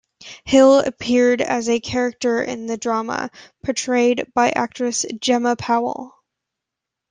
[0.45, 3.29] Hill appeared as a character in the drama,
[3.63, 6.15] portrayed by actress Jemma Powell.